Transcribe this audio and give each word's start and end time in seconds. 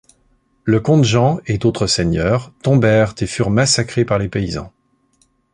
Le 0.63 0.79
comte 0.79 1.03
Jean 1.03 1.37
et 1.45 1.59
d'autres 1.59 1.85
seigneurs 1.85 2.51
tombèrent 2.63 3.13
et 3.19 3.27
furent 3.27 3.51
massacrés 3.51 4.03
par 4.03 4.17
les 4.17 4.29
paysans. 4.29 4.73